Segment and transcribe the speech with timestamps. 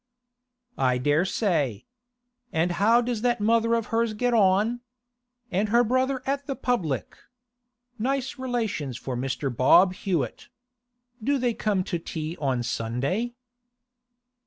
[0.79, 1.85] 'I dare say.
[2.51, 4.79] And how does that mother of hers get on?
[5.51, 7.17] And her brother at the public?
[7.99, 9.55] Nice relations for Mr.
[9.55, 10.49] Bob Hewett.
[11.23, 13.35] Do they come to tea on a Sunday?